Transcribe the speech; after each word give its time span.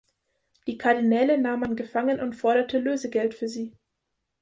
Die 0.65 0.79
Kardinäle 0.79 1.37
nahm 1.37 1.59
man 1.59 1.75
gefangen 1.75 2.19
und 2.21 2.33
forderte 2.33 2.79
Lösegeld 2.79 3.35
für 3.35 3.47
sie. 3.47 3.77